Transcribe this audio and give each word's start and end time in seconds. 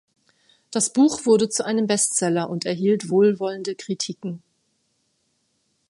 Das 0.71 0.91
Buch 0.91 1.27
wurde 1.27 1.47
zu 1.47 1.63
einem 1.63 1.85
Bestseller 1.85 2.49
und 2.49 2.65
erhielt 2.65 3.09
wohlwollende 3.11 3.75
Kritiken. 3.75 4.41